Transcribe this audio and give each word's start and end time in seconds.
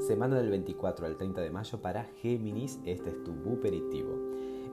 semana 0.00 0.36
del 0.36 0.48
24 0.48 1.06
al 1.06 1.16
30 1.16 1.40
de 1.42 1.50
mayo 1.50 1.80
para 1.80 2.04
Géminis, 2.22 2.80
este 2.84 3.10
es 3.10 3.22
tu 3.22 3.32
buperitivo. 3.32 4.18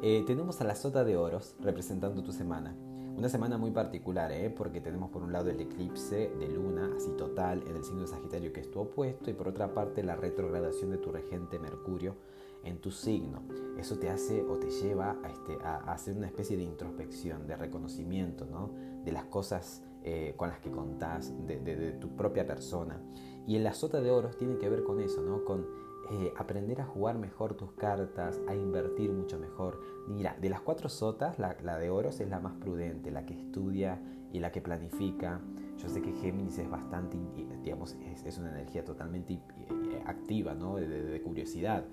Eh, 0.02 0.24
tenemos 0.26 0.62
a 0.62 0.64
la 0.64 0.76
sota 0.76 1.04
de 1.04 1.18
oros 1.18 1.56
representando 1.60 2.24
tu 2.24 2.32
semana. 2.32 2.76
Una 3.18 3.30
semana 3.30 3.58
muy 3.58 3.72
particular, 3.72 4.32
¿eh? 4.32 4.50
porque 4.50 4.80
tenemos 4.80 5.10
por 5.10 5.24
un 5.24 5.34
lado 5.34 5.50
el 5.50 5.60
eclipse 5.60 6.32
de 6.40 6.48
luna, 6.48 6.94
así 6.96 7.12
total, 7.18 7.64
en 7.68 7.76
el 7.76 7.84
signo 7.84 8.02
de 8.02 8.08
Sagitario 8.08 8.54
que 8.54 8.62
es 8.62 8.72
tu 8.72 8.80
opuesto, 8.80 9.30
y 9.30 9.34
por 9.34 9.50
otra 9.50 9.74
parte 9.74 10.04
la 10.04 10.16
retrogradación 10.16 10.92
de 10.92 10.98
tu 10.98 11.12
regente 11.12 11.60
Mercurio 11.60 12.16
en 12.64 12.80
tu 12.80 12.92
signo. 12.92 13.42
Eso 13.78 13.98
te 13.98 14.10
hace 14.10 14.44
o 14.44 14.58
te 14.58 14.70
lleva 14.70 15.18
a, 15.24 15.30
este, 15.30 15.58
a, 15.64 15.78
hacer 15.92 16.16
una 16.16 16.28
especie 16.28 16.58
de 16.58 16.64
introspección, 16.64 17.48
de 17.48 17.58
reconocimiento 17.58 18.46
¿no? 18.46 18.72
de 19.04 19.12
las 19.12 19.26
cosas 19.26 19.82
eh, 20.10 20.36
con 20.38 20.48
las 20.48 20.60
que 20.60 20.72
contás, 20.72 21.34
de, 21.46 21.98
tu 22.00 22.16
propia 22.16 22.48
persona. 22.48 22.98
Y 23.46 23.58
el 23.58 23.66
la 23.66 23.74
sota 23.74 24.00
de 24.00 24.10
oros 24.10 24.38
tiene 24.38 24.58
que 24.58 24.70
ver 24.70 24.86
con 24.86 25.02
eso, 25.02 25.22
¿no? 25.22 25.44
con 25.44 25.66
eh, 26.10 26.32
aprender 26.38 26.80
a 26.80 26.86
jugar 26.86 27.18
mejor 27.18 27.56
tus 27.56 27.74
cartas, 27.74 28.40
a 28.48 28.56
invertir 28.56 29.12
mucho 29.12 29.38
mejor. 29.38 29.82
Mira, 30.08 30.38
de 30.40 30.48
las 30.48 30.62
cuatro 30.62 30.88
sotas, 30.88 31.40
la, 31.40 31.56
de 31.78 31.90
oros 31.90 32.22
es 32.22 32.30
la 32.30 32.40
más 32.40 32.54
prudente, 32.54 33.12
la 33.12 33.26
que 33.26 33.34
estudia 33.34 34.02
y 34.32 34.40
la 34.40 34.50
que 34.50 34.62
planifica. 34.62 35.42
Yo 35.78 35.90
sé 35.90 36.02
que 36.02 36.14
Géminis 36.14 36.58
es 36.58 36.70
bastante, 36.70 37.18
digamos, 37.62 37.98
es, 38.26 38.38
una 38.38 38.52
energía 38.52 38.86
totalmente 38.86 39.34
eh, 39.34 40.04
activa, 40.06 40.54
¿no? 40.54 40.78
de 40.78 41.22
curiosidad. 41.22 41.84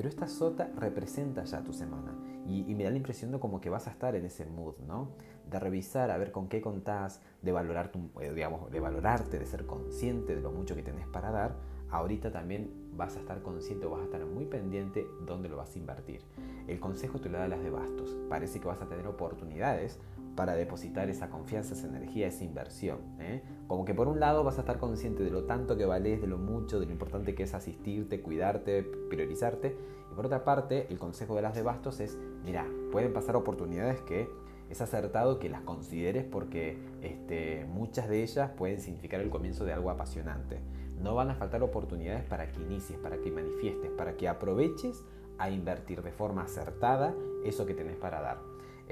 Pero 0.00 0.08
esta 0.08 0.28
sota 0.28 0.70
representa 0.78 1.44
ya 1.44 1.62
tu 1.62 1.74
semana 1.74 2.14
y, 2.48 2.74
me 2.74 2.84
da 2.84 2.90
la 2.90 2.96
impresión 2.96 3.32
de 3.32 3.38
como 3.38 3.60
que 3.60 3.68
vas 3.68 3.86
a 3.86 3.90
estar 3.90 4.14
en 4.14 4.24
ese 4.24 4.46
mood, 4.46 4.76
¿no? 4.88 5.10
De 5.50 5.60
revisar, 5.60 6.10
a 6.10 6.16
ver 6.16 6.32
con 6.32 6.48
qué 6.48 6.62
contás, 6.62 7.20
de, 7.42 7.52
valorar 7.52 7.92
tu, 7.92 8.08
eh, 8.18 8.32
digamos, 8.32 8.70
valorarte, 8.70 9.38
de 9.38 9.44
ser 9.44 9.66
consciente 9.66 10.34
de 10.34 10.40
lo 10.40 10.52
mucho 10.52 10.74
que 10.74 10.82
tenés 10.82 11.06
para 11.06 11.30
dar. 11.30 11.54
Ahorita 11.90 12.32
también 12.32 12.70
vas 12.96 13.14
a 13.16 13.20
estar 13.20 13.42
consciente 13.42 13.84
o 13.84 13.90
vas 13.90 14.00
a 14.00 14.04
estar 14.04 14.24
muy 14.24 14.46
pendiente 14.46 15.06
dónde 15.26 15.50
lo 15.50 15.58
vas 15.58 15.76
a 15.76 15.78
invertir. 15.78 16.22
El 16.66 16.80
consejo 16.80 17.20
te 17.20 17.28
lo 17.28 17.36
da 17.36 17.46
las 17.46 17.62
de 17.62 17.68
bastos. 17.68 18.16
Parece 18.30 18.58
que 18.58 18.68
vas 18.68 18.80
a 18.80 18.88
tener 18.88 19.06
oportunidades 19.06 20.00
para 20.36 20.54
depositar 20.54 21.10
esa 21.10 21.28
confianza, 21.28 21.74
esa 21.74 21.86
energía, 21.86 22.26
esa 22.28 22.44
inversión. 22.44 22.98
¿eh? 23.18 23.42
Como 23.66 23.84
que 23.84 23.94
por 23.94 24.08
un 24.08 24.20
lado 24.20 24.44
vas 24.44 24.58
a 24.58 24.60
estar 24.60 24.78
consciente 24.78 25.22
de 25.22 25.30
lo 25.30 25.44
tanto 25.44 25.76
que 25.76 25.84
valés, 25.84 26.20
de 26.20 26.26
lo 26.26 26.38
mucho, 26.38 26.80
de 26.80 26.86
lo 26.86 26.92
importante 26.92 27.34
que 27.34 27.42
es 27.42 27.54
asistirte, 27.54 28.20
cuidarte, 28.20 28.82
priorizarte. 28.82 29.76
Y 30.10 30.14
por 30.14 30.26
otra 30.26 30.44
parte, 30.44 30.86
el 30.90 30.98
consejo 30.98 31.36
de 31.36 31.42
las 31.42 31.54
de 31.54 31.62
bastos 31.62 32.00
es, 32.00 32.18
mira, 32.44 32.66
pueden 32.90 33.12
pasar 33.12 33.36
oportunidades 33.36 34.00
que 34.02 34.28
es 34.70 34.80
acertado 34.80 35.38
que 35.40 35.48
las 35.48 35.62
consideres 35.62 36.24
porque 36.24 36.78
este, 37.02 37.66
muchas 37.66 38.08
de 38.08 38.22
ellas 38.22 38.50
pueden 38.56 38.80
significar 38.80 39.20
el 39.20 39.28
comienzo 39.28 39.64
de 39.64 39.72
algo 39.72 39.90
apasionante. 39.90 40.60
No 41.02 41.14
van 41.14 41.30
a 41.30 41.34
faltar 41.34 41.62
oportunidades 41.62 42.22
para 42.24 42.50
que 42.52 42.60
inicies, 42.60 42.98
para 42.98 43.18
que 43.18 43.30
manifiestes, 43.30 43.90
para 43.90 44.16
que 44.16 44.28
aproveches 44.28 45.02
a 45.38 45.50
invertir 45.50 46.02
de 46.02 46.12
forma 46.12 46.42
acertada 46.42 47.14
eso 47.44 47.66
que 47.66 47.74
tenés 47.74 47.96
para 47.96 48.20
dar. 48.20 48.38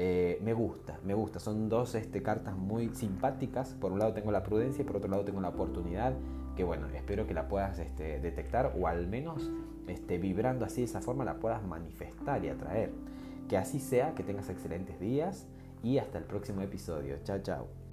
Eh, 0.01 0.39
me 0.45 0.55
gusta, 0.55 1.01
me 1.05 1.13
gusta. 1.13 1.41
Son 1.41 1.69
dos 1.69 1.97
este, 1.97 2.23
cartas 2.23 2.57
muy 2.57 2.91
simpáticas. 2.95 3.71
Por 3.75 3.91
un 3.91 3.99
lado 3.99 4.15
tengo 4.15 4.31
la 4.31 4.45
prudencia 4.45 4.83
y 4.83 4.85
por 4.85 4.97
otro 4.97 5.11
lado 5.11 5.25
tengo 5.25 5.41
la 5.41 5.49
oportunidad. 5.49 6.15
Que 6.57 6.63
bueno, 6.63 6.87
espero 6.95 7.27
que 7.27 7.35
la 7.35 7.49
puedas 7.49 7.81
este, 7.81 8.21
detectar 8.21 8.75
o 8.79 8.87
al 8.87 9.09
menos 9.09 9.51
este, 9.89 10.19
vibrando 10.19 10.65
así 10.65 10.83
de 10.83 10.85
esa 10.85 11.01
forma 11.01 11.25
la 11.25 11.41
puedas 11.41 11.65
manifestar 11.65 12.45
y 12.45 12.49
atraer. 12.49 12.93
Que 13.49 13.57
así 13.57 13.81
sea, 13.81 14.15
que 14.15 14.23
tengas 14.23 14.49
excelentes 14.51 15.01
días 15.01 15.49
y 15.83 15.99
hasta 15.99 16.19
el 16.19 16.25
próximo 16.25 16.63
episodio. 16.63 17.17
Chao, 17.25 17.41
chao. 17.43 17.88